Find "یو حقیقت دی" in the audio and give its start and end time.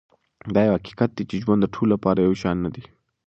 0.67-1.23